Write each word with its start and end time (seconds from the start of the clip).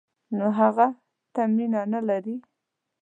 نو 0.37 0.47
هغه 0.59 0.87
ته 1.33 1.41
مینه 1.55 1.81
نه 1.93 1.99
لري. 2.07 2.35